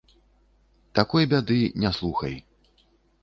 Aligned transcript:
Такой 0.99 1.27
бяды, 1.33 1.59
не 1.83 1.91
слухай. 1.97 2.35